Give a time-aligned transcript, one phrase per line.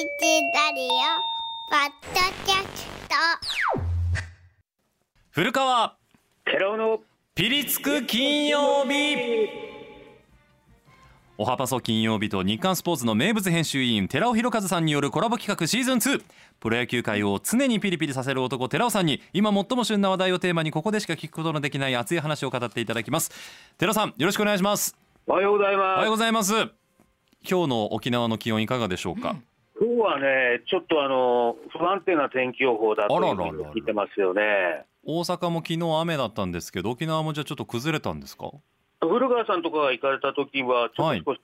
[0.00, 0.88] ラディオ
[1.68, 3.14] ポッドキャスト。
[5.28, 5.94] 古川。
[6.46, 7.00] 寺尾の。
[7.34, 9.50] ピリつく金曜日。
[11.36, 16.22] おはパソ金曜日と日刊スポーツの名物編集員寺尾博和さんによるコラボ企画シーズン2
[16.60, 23.30] プロ野球界を常にピリピリさせる男寺尾さんに今最も旬な話題をテーマにここでしか聞くことのできない熱い話を語っていただきます。
[23.76, 24.96] 寺尾さんよろしくお願いします。
[25.26, 26.54] おはようございおはようまございます。
[26.54, 29.49] 今日の沖縄の気温いかがでしょうか、す。
[29.80, 34.84] 今日はね、ちょっとあの不安定な天気予報だと聞いてますよね。
[35.06, 38.50] 大阪も昨日雨だったんですけど沖縄もじゃあちょっと崩れたんですか
[39.00, 41.40] 古川さんとかが行かれた時はちょはいっと少し、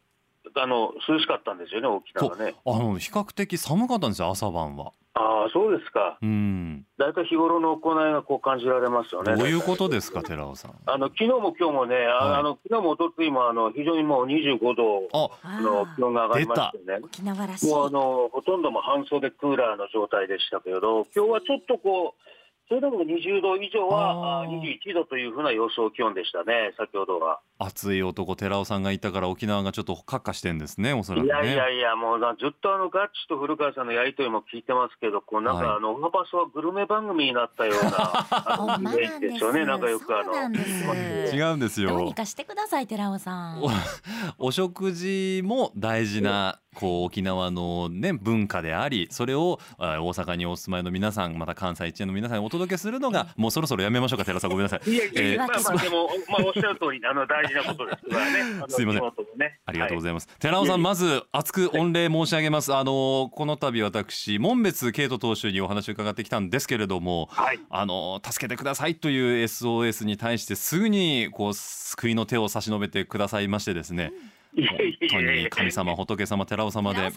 [0.55, 2.55] あの涼しかったんですよね、沖縄ね。
[2.65, 6.19] あの比較的寒かったんですよ朝晩はああ、そうですか。
[6.21, 9.35] うんだいたい日頃の行いがこう感じられますよね。
[9.35, 15.09] どういうことですか寺尾さんあの昨日も今日もね、あはいあの昨日も一昨日もあの非常にもう25度
[15.43, 17.01] あの気温が上がりましたよね。
[17.03, 17.71] 沖縄らしい。
[17.71, 22.27] もうあのほとんども半袖クーラーの状態でしたけど、今日はちょっとこう、
[22.69, 24.49] それでも20度以上はあー。
[24.49, 27.41] あ21度というふうな予想気温でしたね、先ほどは。
[27.59, 31.29] 熱い男寺尾さんがいたから沖縄がちょっとカッカしてんですねおそらくね。
[31.29, 41.37] いやいやいや、もうなずっとあのガッチと古川さんのやりとりも聞いてますけど、こうなんか、はいあのオハパスはグルメ番組になったような イメージですよね、なんかよくあのそうなんです。
[41.37, 41.91] 違うんですよ。
[41.91, 43.63] どうにかしてください寺尾さん。
[44.39, 54.91] お食事も大事なこう沖縄のね文化でありそれをあ大阪にお住まいの皆さんまた関西一円の皆さんにお届けするのがもうそろそろやめましょうか寺尾さんごめんなさい。
[54.91, 58.65] いやいやえーまあまあ、でも、まあ、おっしゃる通り、あの大事なことですからね。
[58.69, 59.03] すいません。
[59.39, 59.61] ね。
[59.65, 62.75] ありがとうごいざいます、寺尾さんまず熱く御礼申し上げます。
[62.75, 67.61] あのこの度私門別慶斗投手にお話を伺ってきたんですけれどもはい。
[67.71, 74.11] あの助けてくださいという SOS に対してすぐにこう救いの手を差し伸べてくださいましてですねいや
[74.57, 77.01] 本当に神様仏様寺尾様で。
[77.01, 77.11] いや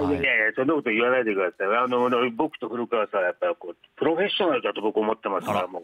[0.00, 1.76] いやいやいや、そんなこと言わないでください。
[1.76, 5.82] あの、僕と古川さんはやっぱりこう、プロフェッショナルだと僕思ってますからら、もう、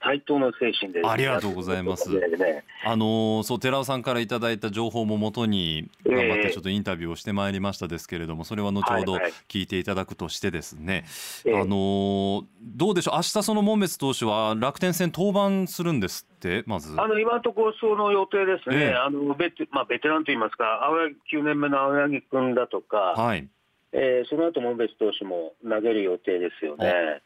[0.00, 1.02] 対等の精神で。
[1.04, 2.10] ありがとうございます。
[2.10, 6.50] ねあのーそう寺尾さんからいただいた情報ももとに頑張ってええ。
[6.52, 9.32] ちょっとインタビューをしてまいりましたですけれどもそれは後ほどはいはい。
[9.48, 11.04] 聞いていただくとしてですね、
[11.46, 11.54] ええ。
[11.60, 13.14] あのーどうでしょう？
[13.16, 16.62] 明日その門別投手は楽天戦登板するんですって？
[16.66, 16.94] まず。
[17.00, 18.94] あの今のところ、その予定ですね、ええ。
[18.94, 23.48] あのベテまあ、ベテランといいますか、青柳9年目の青柳君だとか、はい。
[23.92, 27.22] えーその後門別投手も投げる予定ですよね。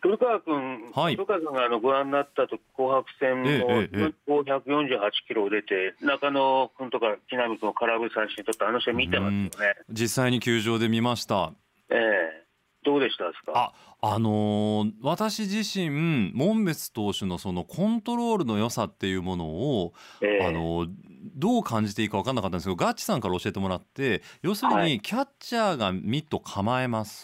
[0.00, 1.14] 古川君、はい。
[1.14, 9.50] 古川さんがあのご覧になったと紅白戦もええええ548キロ出て、中野君とか木浪君を空振り三振取ったあの試合見てますよね。
[9.90, 11.52] 実際に球場で見ました。
[11.90, 12.42] ええ。
[12.84, 13.52] どうでしたですか？
[13.54, 13.72] あ
[14.14, 20.46] あのー私自身門別投手のそのコントロールの良さっていうものをええ。
[20.46, 20.86] あの
[21.22, 27.22] どう感じていいか分かんなかったんですけどガッチさんから教えてもらって要するはにキャッチャーがミット構えます、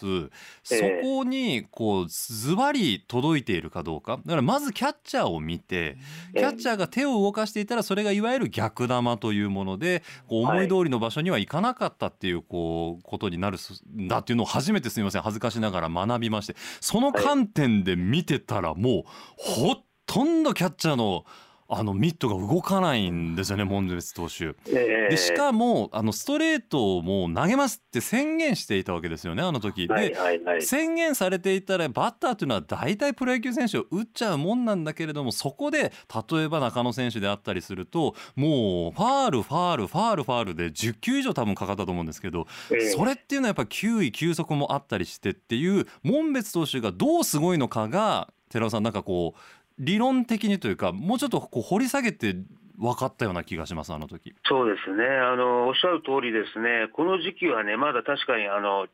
[0.63, 0.99] そえ。
[0.99, 4.17] えこにこうズバリ届いているかどうか。
[4.17, 5.97] だからまずキャッチャーを見て
[6.33, 13.57] キャッチャーが手を動かしていたらそれがいわゆる逆球というものでこう思い通りの場所にはいかなかったっていうこうことになる
[13.97, 15.21] んだっていうのを初めてすみません。
[15.21, 16.55] 恥ずかしながら学びまして。
[16.79, 19.03] その観点で見てたらもう
[19.37, 21.25] ほとんどキャッチャーの
[21.71, 24.55] あのミットが動かないんですよね門別投手。
[24.67, 29.87] ええでしかもあのストレートをもう投げますって宣言していたわけですよねあの時。
[29.87, 30.61] はいではいはい。
[30.63, 35.91] 宣言されていたらバッターというのは大体プロ野球選手を打っちゃうもんなんだけれどもそこで
[36.31, 49.39] 例えば中野選手であったりするともうファールファールファールファールで10球以上多分かかったと思うんですけどええそれっていうのはやっぱ球威球速もあったりしてっていう門別投手がどうすごいのかが寺尾さんなんかこう
[49.79, 52.35] 理論的にというかもうちょっとこう掘り下げて
[52.79, 54.33] 分かったような気がしますあの時。
[54.45, 55.03] そうですね。
[55.03, 58.87] あの、おっしゃる通りですね、この時期はね、まだ確かにあの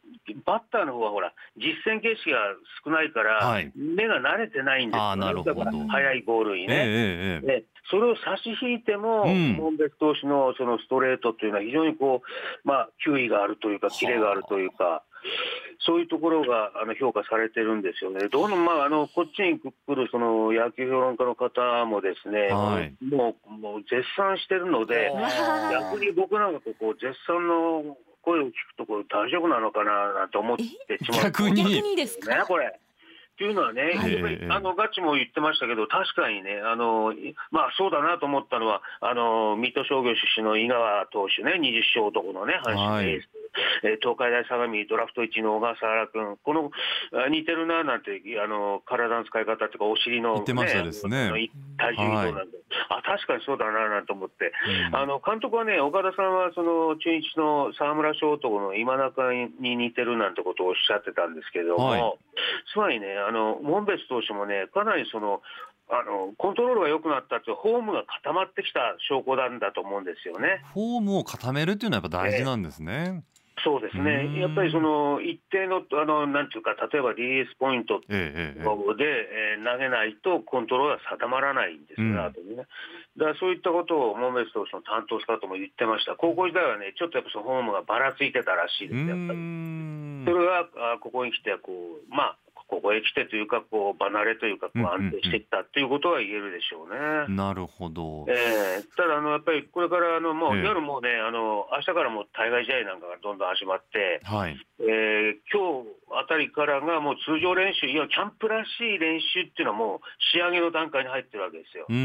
[0.44, 2.40] バッターの方はほら、実戦形式が
[2.84, 3.72] 少ないから、はい。
[3.75, 5.53] 目が慣れてないんですよ、ね、あーなるほど。
[5.53, 6.74] だから速いボールにええね。
[6.74, 6.84] ええ
[7.45, 7.59] ええ。
[7.62, 9.53] でそれを差し引いても、うん。
[9.53, 15.03] 門別投手のそのストレートっていうのは、非常にこう、まあ、球威があるというか、キレがあるというか、
[15.86, 18.27] そういうところがあの評価されてるんですよね。
[18.30, 25.12] どうも、まあ、あのこっちに来るその野球評論家の方もですね、はいもうもう絶賛してるので、
[25.72, 31.22] 逆に僕なんかこう絶賛の声を聞くとこれ大丈夫なのかななんて思ってしまう。
[31.24, 32.36] 逆に逆にですか？
[32.36, 32.80] ねこれ。
[33.36, 34.00] っていうのはね、
[34.50, 37.13] あのガチも言ってましたけど、確かにね、あの
[37.51, 43.28] まあ、そうだなと思ったのは、あの水戸商業出身の井川投手ね、20勝男のね、阪神のエース、
[43.84, 46.72] えー東海大相模ドラフト1の小笠原君、この
[47.25, 52.57] あ似てるななんて、あの体の使い方っていうか、お尻の、言ってましたです体重移動なんで、
[52.90, 54.52] あ確かにそうだななんて思って、
[54.90, 54.96] うん。
[54.96, 62.19] あの監督はね、岡田さんはその中日の沢村翔斗の今中に似てるなんてことをおっしゃってたんですけども、はい。
[62.74, 65.42] つまりね、あの門別投手もね、かなりその
[65.90, 70.63] あのコントロールが良くなったって、フォームが固まってきた証拠なんだと思うんですよね。
[70.74, 73.24] フォームを固めるっていうのはやっぱ大事なんですね。
[73.63, 74.04] そうですうん。
[74.04, 78.60] ね、やっぱりその一定の、あのなんていうか、例えば DS ポイントええええ。
[78.60, 79.04] ええで、
[79.56, 82.56] えー投げないとコントロールが定まらないんですよね、うん。
[82.56, 82.68] ね。
[83.18, 89.40] だからそういったことを、モメス投手の担当スカウトも言ってました、高校時代はね、ちょっとやっぱそのフォームがばらついてたらしいです、やっぱり。
[89.40, 90.24] ん。
[90.25, 97.35] それがあここに来てこう、まあ、ここへ来てというか、こう離れというか、安定してきたということは言えるでしょうね。
[97.35, 98.25] なるほど。
[98.27, 104.57] ええただあの、やっぱりこれからあのもう、ええ夜もうね、あの明日からもう対外試合なんかがどんどん始まって、はい。
[104.79, 110.00] えー今日あたりからがもう通常練習、いや、キャンプらしい練習っていうのはもう
[110.31, 111.91] 仕上げの段階に入ってるわけですよう。
[111.91, 111.95] ー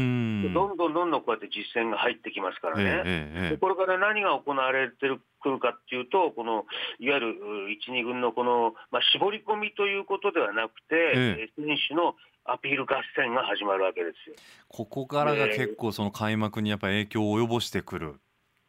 [0.49, 0.53] ん。
[0.53, 2.91] どんどんどんどんこうやって実践が入ってきますからええね。
[2.91, 6.65] えええでこれから何が行われてるくるかっていうと、この
[6.99, 14.35] いわゆるう1、2軍のこの、まあ、絞り込みということではなくて、ええー選手のアピール合戦が始まるわけですよ。
[14.67, 18.15] ここからが結構その開幕にやっぱ影響を及ぼしてくる。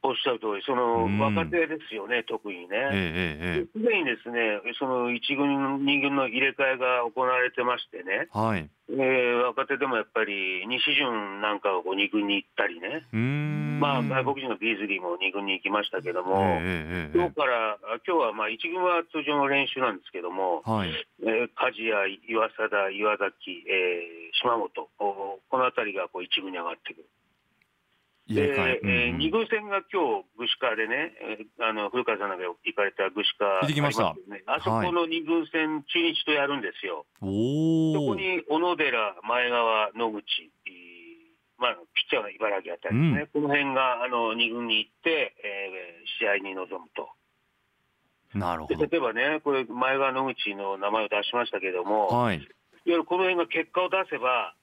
[0.04, 3.68] おっしゃる通り、そのうん若手ですよね、特にね。
[3.72, 8.68] すでにですね、その1軍、2軍の入れ替えが行われてましてね、えはい。
[8.90, 13.71] えー若手でもやっぱり西潤なんかがこう2軍に行ったりね、うーん。
[13.82, 20.90] まあ、外国人のビーズリーも2軍に行きましたけども、えええええ今日から、あ今日はまあ1軍は通常の練習なんですけども、えはい。
[21.22, 27.08] えー梶谷、岩貞、岩崎、えー島本、おこの辺りがこう1軍に上がってくる。
[28.28, 28.80] で入れ替え。
[28.82, 33.66] えーうんうん2軍戦が今日具志川でね、えーあの古川さんなんか行かれた具志川あ
[34.46, 37.04] あそこの2軍戦、中日とやるんですよ。
[37.20, 38.06] そおお。
[38.08, 40.24] こに小野寺、前川、野口、
[40.61, 40.61] えー
[41.62, 47.08] まあ、ピッチャーの茨城あたりですね、この辺があの2軍に行って、えー試合に臨むと。
[48.34, 48.74] なるほど。
[48.74, 52.36] で例えばね、これ、前川野口の名前を出しましたけども、はい。
[52.36, 52.46] いわ
[52.84, 54.54] ゆるこの辺が結果を出せば、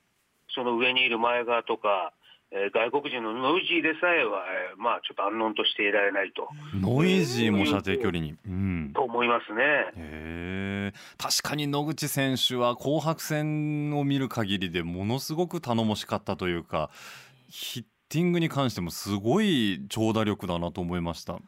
[0.54, 2.12] その上にいる前川とか、
[2.52, 4.44] えー外国人のノイジーでさえは、
[4.74, 8.36] えーまあ、ちょっと安穏としていられないとノイジーも射程距離に。
[8.48, 8.92] うん。
[8.94, 10.94] と思いますね。
[11.18, 16.90] 確かに野口選手は紅白戦を見る限りでものすごく頼もしかったというか
[17.48, 21.40] ヒッティングに関してもすごい長打力だなと思いました。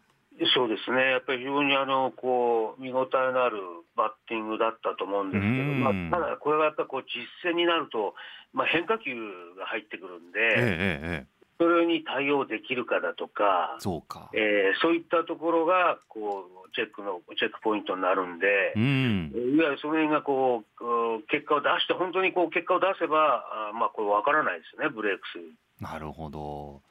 [0.53, 3.57] そうですね、やっぱり非常にあのこう見応えのある
[3.95, 8.15] バッティングだったと思うんですけど、うんまあ、ただ、これがやっぱりこう実戦になると、
[8.53, 9.13] まあ、変化球
[9.57, 14.31] が入ってくるんで、ええそれに対応できるかだとか、そうか。
[14.33, 19.31] えーそういったところがこうチェックのチェックポイントになるんでう、ん。
[19.55, 25.83] いわゆるその辺がこう結果を出して、本当にこう結果を出せば、あまあ、これ分からないですよね、ブレイクス。
[25.83, 26.81] なるほど。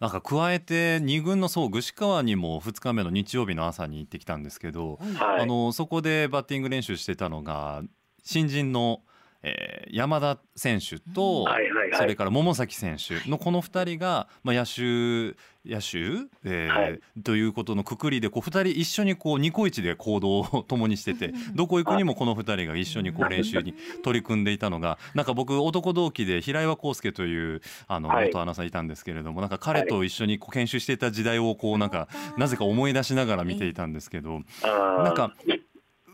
[0.00, 7.82] なんか加えて2軍のそう具志川にも2日目の日曜日の朝に行ってきたんですけど、はい、あのそこでバッティング練習してたのが
[8.22, 9.02] 新人の、
[9.46, 11.98] えー山田選手と、はいはいはい。
[11.98, 17.00] それから桃崎選手のこの2人が、まあ、野手野手、えーはい。
[17.22, 28.26] ということのくくりでこう2人一緒にこうニコイチで行動を共にしててどこ行くにもこの2人が一緒にこう練習に取り組んでいたのがなんか僕男同期で平岩康介というあのはい。
[28.26, 35.32] 元アナウンサーいたんですけれどもなんか彼と一緒にこう研修していた時代をこうなんかなぜか思い出しながら見ていたんですけどなんか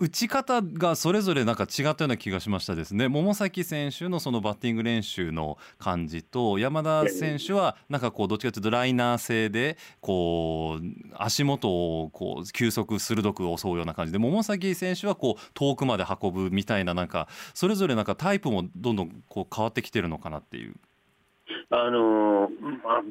[0.02, 20.74] 打ち方がそれぞれなんか違ったような気がしましたですね桃崎選手のそのバッティング練習の感じと山田選手はなんかこうどっちかというとライナー性でこう足元をこう球速鋭く襲うような感じで桃崎選手はこう遠くまで運ぶみたいななんかそれぞれなんかタイプもどんどんこう変わってきてるのかなっていう。
[21.70, 22.50] あのー
[22.84, 23.02] まあ、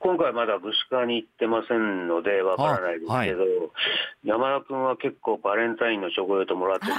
[0.00, 3.44] 今回まだ具志川に行ってませんのでわからないですけど、
[4.24, 6.94] 山田君は結構バレンタインのチョコレートもらってるい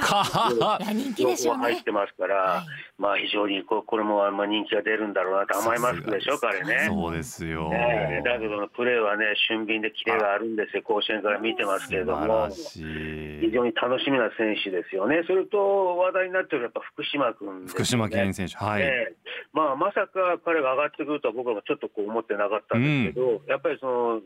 [0.60, 1.82] や人気で 情報入っ。
[1.82, 2.66] てますから、はい
[3.00, 6.86] まあ非常にこれもあんま人気が出るんだろうなと甘いマスクでしょ、彼ね。
[6.86, 7.70] そうですよ。
[7.70, 18.82] だけどプレーはね、俊敏でキレがあるんですよ、甲子園から見てますけれども非常に楽しみな選手ですよね、それと話題になってるやっぱ福島君ね福島健選手はい。
[18.82, 19.14] ええ
[19.52, 24.20] まあ、まさか彼が上がってくるとは僕はちょっとこう思ってなかったんですけど、やっぱりその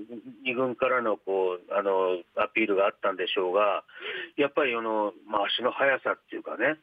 [0.47, 3.85] 2軍からのこうあのアピールがあったんでしょうが、
[4.37, 6.79] やっぱりあの、まあ、足の速さっていうかね、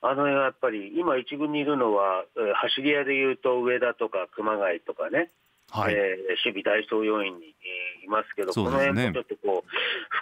[0.00, 5.30] あのやっぱり今、1軍にいるのは、えー走り屋でいうと上田とか熊谷とかね、
[5.70, 9.70] はい、えー守備代走要員に、えーいますけど、この辺もちょっとこう、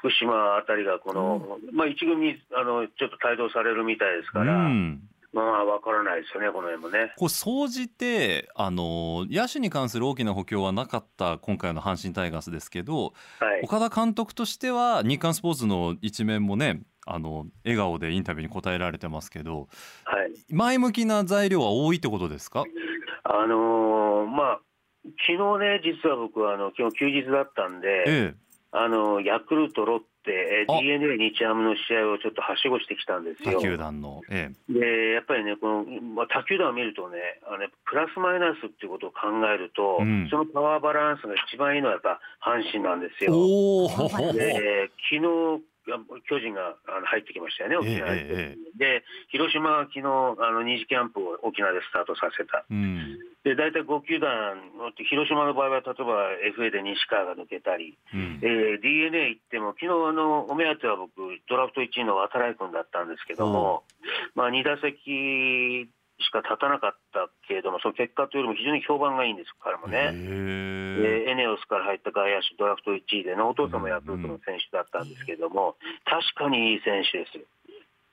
[0.02, 5.00] 福島あたりがこの、まあ、一軍にあのちょっと帯同されるみたいですから、うん
[5.32, 7.12] まあ、わからないですよね、この辺もね。
[7.16, 19.68] こう総じてあの野手に関する大きな補強はなかった今回の阪神タイガースですけど、はい、岡田監督としては日刊スポーツの一面もねあの笑顔でインタビューに答えられてますけど
[20.04, 20.32] はい。
[20.54, 22.64] 前向きな材料は多いってことですか？
[23.24, 24.60] あのーまあ
[25.04, 28.34] 昨日ね、実は僕はあの今日休日だったんで、え
[28.72, 33.60] あのヤクルト、ロッテ、えあ d n a 日ハムの試合をちょっとはしごしてきたんですよ。
[33.60, 43.32] 球団の、えでやっぱりね、このまあ、他球団を見るとねあの、プラスマイナスっていうことを考えると、うんそのパワーバランスが一番いいのはやっぱ阪神なんですえよ。
[43.34, 43.88] おお
[44.32, 48.20] で昨日あ巨人が入ってきましたよね、沖縄に。
[48.20, 52.64] ええで、広島は昨日あの2次キャンプを沖縄でスタートさせた。
[52.70, 58.40] うんで、大体5球団の、広島の場合は例えば FA で西川が抜けたり、うん。
[58.42, 61.14] えー、d n a 行っても、昨日あのお目当ては僕、
[61.48, 63.84] ドラフト1位の渡来君だったんですけども、
[64.34, 65.86] まあ、2打席
[66.18, 70.10] しか立たなかったけれども、その結果というよりも非常に評判がいいんです、彼もね。
[70.10, 77.44] へでエネオスから入った外野手、ドラフト1位でね、お父さんもヤクルトの選手だったんですけれども、確かにいい選手ですよ。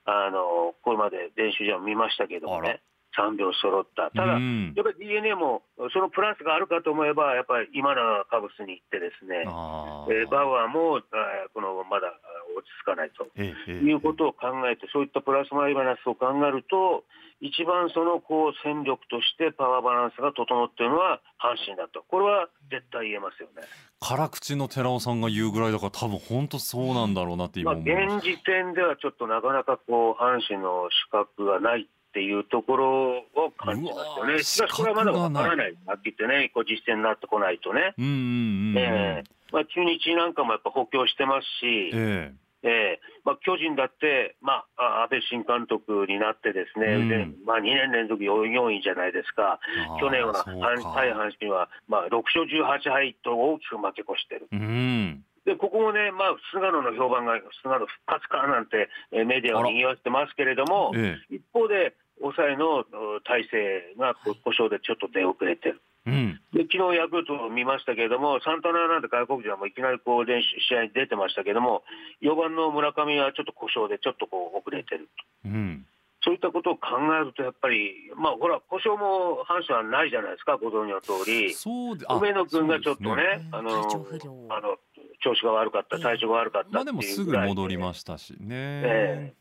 [0.05, 2.81] あのこれまで練習場も見ましたけどもね、
[3.17, 4.73] 3秒揃った、ただ、うん。
[4.75, 12.11] やっぱり d n a もそのプラスがあるかと思えば、やっぱり今のカブスに行ってですね、あえーバウアーも、えーこのまだあ
[12.57, 13.27] 落ち着かないと。
[13.35, 17.03] えええいうことを考えて、そういったプラスマイナスを考えると、
[17.41, 23.67] 一番そのこう戦力としてパワーバランスが整っているのは阪神だと、これは絶対言えますよね。
[23.99, 34.43] 辛口の寺尾さんが言うぐらいだから多分本当そうなんだろうなって今現時点ではちょっとなかなかこう阪神の資格がないっていうところを感じますよね。
[34.43, 37.95] しかしこれはまだわからない、はっきり言ってね、こう実践になってこないとね。
[37.97, 38.77] うんうんうんうん。
[38.77, 39.43] ええ。
[39.51, 42.33] まあ、中日なんかもやっぱ補強してますし、ええ。
[42.63, 47.09] えまあ、巨人だって、まあ、あ安倍新監督になってですね、うん。
[47.09, 49.59] でまあ、2年連続 4, 位じゃないですか、
[49.99, 54.47] 去年は対阪神は、まあ、6勝18敗と大きく負け越してる。
[54.51, 55.25] うん。
[55.45, 61.17] で、ここもね、まあ、菅野の評判が、菅野復活かなんて、えーメディアを賑わってますけれども、え。
[61.29, 62.85] 一方で、抑えのう
[63.23, 65.81] 体制がこ故障でちょっと出遅れてる。
[66.05, 66.39] えうん。
[66.53, 71.83] で昨日ヤクルトを見ましたけれども、サンタナなんて外国人はもういきなりこう練習試合に出てましたけれども、
[72.21, 75.09] 4番の村上はちょっと故障でちょっとこう遅れてる。
[75.45, 75.85] うん。
[76.23, 76.87] そういったことを考
[77.19, 81.53] えると、やっぱり、まあほら、故障も阪神はないじゃないですか、ご存知の通り。
[82.09, 84.47] 梅野君がちょっとね、うんあの体調不良。
[84.49, 84.77] あの
[85.21, 87.07] 調子が悪かった、体調が悪かったまあっていうで。
[87.07, 89.33] もすぐ戻りましたしね、え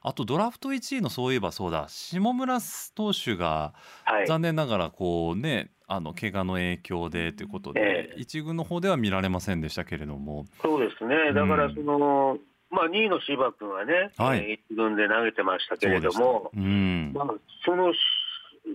[0.00, 2.58] あとドラフト1位のそういえばそうだ下村
[2.94, 3.74] 投手が
[4.04, 8.20] はい、残念ながらこうねあの怪我の影響でということで、ええ。
[8.20, 12.36] 一軍の方では見られませんでしたけれども、そうですね、だからその、
[12.70, 14.38] まあ、2位の柴君はね、はい。
[14.40, 17.12] えー一軍で投げてましたけれども、うん。
[17.14, 17.26] まあ、
[17.64, 17.94] その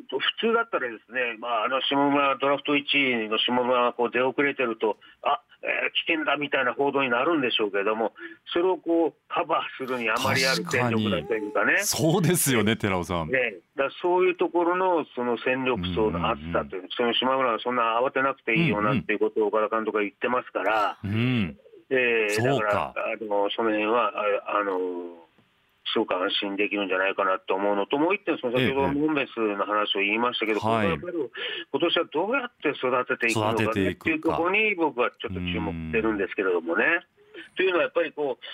[0.09, 8.11] 普通だったらですね、まあ、あの下村、ドラフト1位の下村がこう出遅れてると、あ、えー危険だみたいな報道になるんでしょうけれども、
[8.51, 11.77] それをこうカバーするにあまりある戦力だというかね。
[11.83, 13.29] そうですよね寺尾さん。
[13.29, 21.55] ね、だそういうところのその戦力層の厚さという、その島村はそんな慌てなくていいよなっていうことを岡田監督が言ってますから、うん、
[21.89, 22.65] えーそうか。
[22.65, 25.22] だからあのその辺はああの
[25.91, 30.99] すごく安心できるんじゃないかなと思うのと、もう一点、その先ほどええモンベスの話を言いましたけど、はい。
[30.99, 36.85] こ今年はどうやって育てていくのかねっていうところに僕はちょっと注目してるんですけれどもね。
[37.57, 38.45] というのはやっぱりこう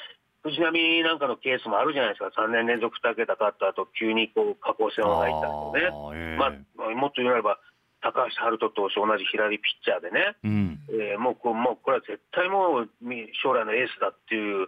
[0.41, 6.17] 藤浪なんかのケースもあるじゃないですか、3年連続2桁勝った後、急にこう下降線を入ったとね。
[6.17, 6.38] ええ。
[6.38, 7.59] まあ、もっと言うば、
[8.01, 10.79] 高橋遥人投手、同じ左ピッチャーでね、うん。
[10.89, 14.68] えーもうもうこれは絶対もうみ将来のエースだっていう、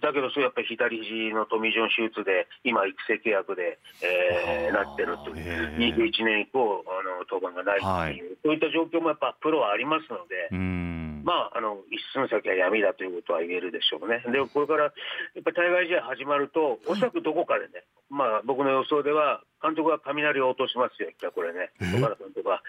[0.00, 5.94] だけど、そうやっぱり左肘のトミー・ジョン手術で、今、育成契約で、えーなってるという、へー。
[5.96, 10.48] 21年以降、あの登板がないっていう、そういった状況もやっぱプロはありますので。
[10.52, 14.22] うんまあ、あの一寸先は闇だということは言えるでしょうね。
[14.32, 22.62] で、これからやっぱり対外試合始まると、おそらくどこかでね、まあ、僕の予想では、監督は雷を落としますよ、これね、え岡田監督は。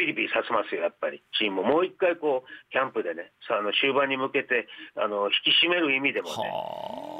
[0.00, 4.66] ピリピリさせますよ、やっぱり、チームをもう一回こう、キャンプでね、さあの終盤に向けて
[4.96, 6.34] あの引き締める意味でもね、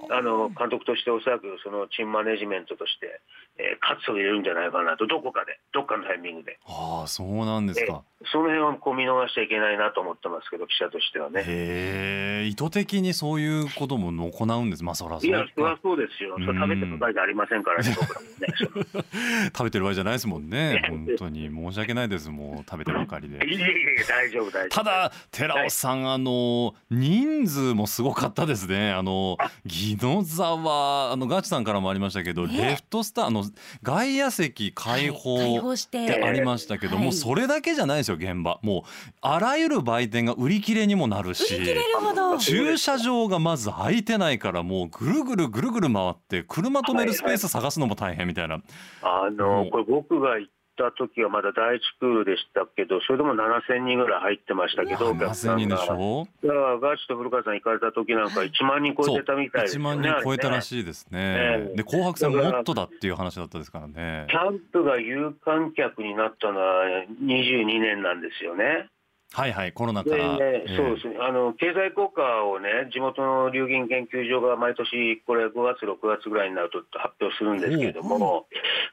[0.09, 0.23] はあ。
[0.23, 3.21] の監督としておそらくそのチームマネジメントとして、
[3.59, 8.03] えー、喝を入れるんじゃないかなと、どこかで、どっかのタイミングで、ああそうなんですか。
[8.33, 11.41] その辺はこう見逃しちゃいけないなと思ってますけど、記者としてはね。
[11.41, 15.31] へえ意図的にそういうことも行うんですまあそらそう。
[15.31, 16.45] いや、そりゃかそうですよ、うん。
[16.45, 18.47] それ食べてる場合じゃありませんからね、僕らもね。
[18.57, 18.65] そ
[18.99, 19.05] の
[19.45, 21.49] 食べてる場合じゃないですもんね本当に。
[21.49, 23.39] 申し訳ないですもう食べてばかりで。
[23.45, 24.69] いえいえ大丈夫、大丈夫。
[24.69, 28.93] ただ寺尾さん、あの人数もすごかったですね。
[28.93, 29.37] あの
[29.67, 32.57] 宜野座はあのガチさんからもありましたけど、ね。
[32.57, 33.45] レフトスターあの
[33.83, 36.05] 外野席開放、はい開放して。
[36.05, 37.05] ってありましたけど、はい。
[37.05, 38.61] もうそれだけじゃないですよ現場。
[38.63, 42.39] もうあらゆる売店が売り切れにもなるし売り切れるほど。
[42.39, 48.61] 駐車場がまず空いてないからもうぐるぐるぐるぐる回って車止めるスペース探すのも大変みたいな、
[49.03, 49.67] あのう。
[49.67, 55.85] んこれ、僕が行った時はまだ第一クールでしたけど、それでも7000人ぐらい入ってましたけど、お客さ7000ん人でが。
[55.85, 56.27] しょ？
[56.43, 60.09] だからガチと古川さん行かれた時なんか1万人超えてたみたいです1よね。
[60.09, 60.63] 万人超えたらい。
[60.63, 66.85] しいですね、ええで紅白戦もっとだっていう話だったですからねキャンプが有観客になったのは
[67.23, 68.89] 22年なんですよね。
[69.33, 70.77] はいはいコロナかで、ら、ええ。
[70.77, 71.17] そうですね。
[71.21, 78.49] あの経済効果をね、地元の流銀研究所が毎年、これ、5月、6月ぐらいになると発表するんですけれども、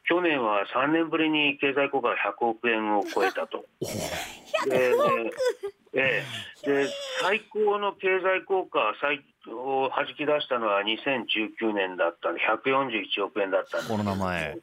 [0.07, 3.65] 去年は3年ぶりに経済効果が100億円を超えたと。
[4.69, 4.93] で
[5.93, 6.23] え
[6.63, 6.83] え。
[6.83, 6.87] で
[7.21, 13.91] 最高の経済効果最を弾き出したのは2019年だったんで、141億円だったんです。
[13.91, 14.57] コロナ前。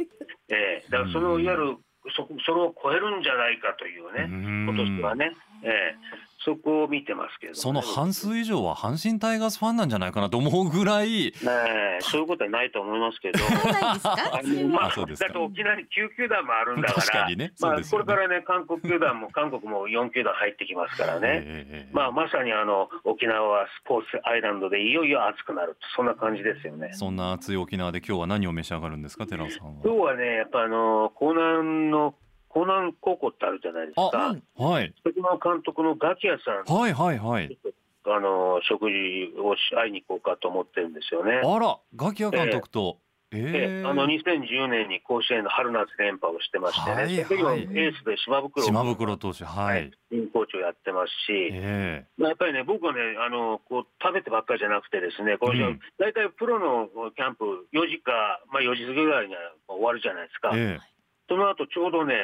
[0.49, 0.91] ええ。
[0.91, 1.77] だからそのいわゆる
[2.15, 4.67] そそれを超えるんじゃないかというね、うん。
[4.69, 5.33] 今年はね、
[5.65, 6.25] ええ。
[6.45, 11.09] そこを見てますけれどもね、その半数以上は阪神タイガースファンなんじゃないかなと思うぐらい。
[11.09, 13.39] ねえそういうことはないと思いますけど。
[13.39, 14.13] そうなんですか？
[14.13, 15.29] あのまあ、あそうですか。
[15.29, 17.53] だって沖縄に9球団もあるんだから、確かにね。
[17.57, 18.05] そまあ、うですよね。
[18.05, 21.67] これからね、韓国球団も、 韓国も4球団入ってきますからね、ええ。
[21.87, 26.91] ええまあ、まさにあの沖縄はスポーツアイランドでいよいよ暑くなる、そんな感じですよね。
[26.93, 32.15] そんな暑い沖縄で今日は何を召し上がるんですか寺尾さん今は日はね、やっぱあの江南の
[32.55, 34.95] 江南高校ってあるじゃないですあか、はい。
[35.05, 37.59] そこの監督のガキヤさん、はいはいはい。
[38.07, 41.41] あの食事をし会いに行こうかと思ってるんですよね。
[41.43, 42.99] あらガキヤ監督と。
[43.33, 43.41] ええ。
[43.41, 43.81] え。
[43.81, 49.91] えあの2010年に甲子園の春夏連覇をしてましてね、はいその時ははいエースで島袋島袋投手はい。
[50.13, 58.13] 新コーチをやってますし、えまあやっぱりね、僕はね、あのこう食べてばっかりじゃなくて、ですねこのうん大体プロのキャンプ、4時か、
[58.53, 60.94] まあ、4時過ぎぐらいには終わるじゃないですか、ええ
[61.29, 62.15] その後ちょうどね、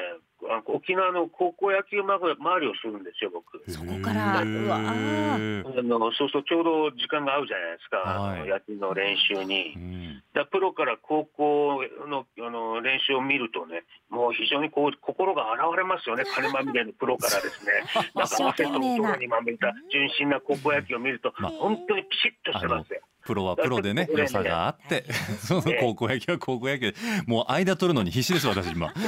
[0.49, 2.19] あ沖縄の高校野球回
[2.61, 3.61] りをするんですよ、僕。
[3.71, 5.79] そこからうわー。
[5.79, 8.49] あのそうするとちょうど時間が合うじゃないですか、はい。
[8.49, 9.75] 野球の練習に。
[9.77, 9.79] う。
[9.79, 10.23] ん。
[10.35, 17.73] だプロから高校のあの練習を見るとね、もう非常にこう心が洗われますよね、 金まみれのプロからですね、
[18.15, 23.01] なんか汗と泥にまみれた純真な高校野球を見ると、まあ本当にピシッとしてますよ。
[23.31, 25.05] プロはプロでね良さがあって。
[25.47, 26.91] そ高校野球は高校野球。
[26.91, 28.89] でもう間取るのに必死です私今。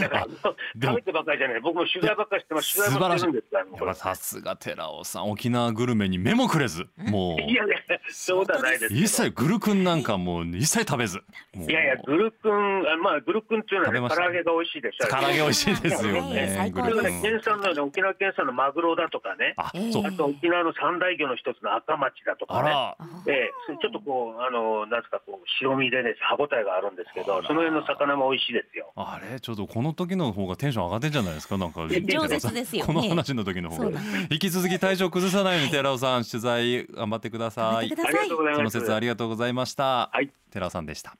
[0.00, 0.26] だから
[0.82, 6.86] 食べてばっかりじゃない、僕も取材ばっかりしてます、取材もしてるんですから、さすが寺尾さん沖縄グルメに目もくれず。
[6.98, 7.76] もういやいや、
[8.10, 11.22] そうじゃないです一切グルクンなんかもう一切食べず。
[11.54, 15.06] いやいや、グルクン、あまあ、グルクンっていうのは、ね、唐揚げが美味しいでしょ。
[15.06, 17.22] 唐揚げ美味しいですよねグルクン。
[17.22, 19.72] 県産のね、沖縄県産のマグロだとかね、あ。
[20.16, 22.89] と沖縄の三大魚の一つの赤町だとかね、
[23.26, 28.92] ええそれちょっとこう、あの、なんですか、こう、白身でね、歯ごたえがあるんですけど、その辺の魚も美味しいですよ。
[28.96, 29.40] あれ？
[29.40, 31.58] ちょっとこの時の方がテンション上がってんじゃないですか？
[31.58, 32.86] なんか 饒舌ですよ。
[32.86, 34.00] ねこの話の時の方がそうだ
[34.30, 38.72] 引き続き体調崩さないように寺尾さん取材頑張ってください頑張ってくださいありがとうございます。
[38.72, 41.14] その説ありがとうございました、はい寺尾さんでした